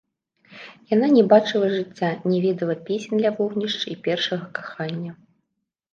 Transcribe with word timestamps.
Яна 0.93 1.07
не 1.15 1.23
бачыла 1.33 1.67
жыцця, 1.75 2.09
не 2.33 2.39
ведала 2.47 2.75
песень 2.89 3.21
ля 3.27 3.35
вогнішча 3.37 3.85
і 3.95 3.99
першага 4.09 4.45
кахання. 4.61 5.11